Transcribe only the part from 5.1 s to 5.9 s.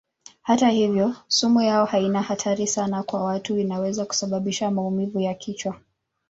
ya kichwa.